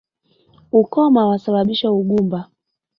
[0.79, 2.39] Ukoma wasababisa ugumba